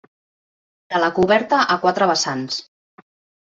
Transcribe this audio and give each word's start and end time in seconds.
De 0.95 1.03
la 1.03 1.11
coberta 1.19 1.61
a 1.77 1.79
quatre 1.87 2.11
vessants. 2.15 2.61